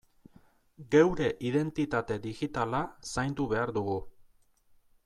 [0.95, 2.81] Geure identitate digitala
[3.13, 4.01] zaindu behar dugu.